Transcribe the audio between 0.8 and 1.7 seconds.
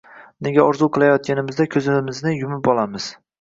kilayotganimizda